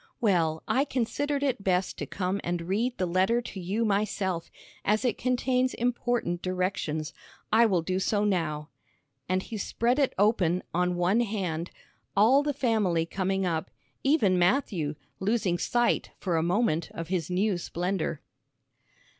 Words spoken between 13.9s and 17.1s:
even Matthew, losing sight for a moment of